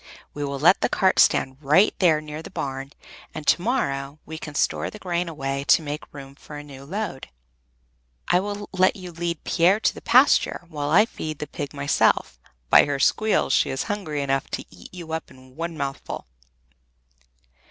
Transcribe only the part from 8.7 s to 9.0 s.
let